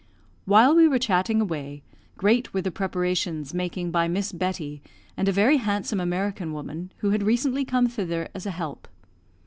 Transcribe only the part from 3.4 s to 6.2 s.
making by Miss Betty and a very handsome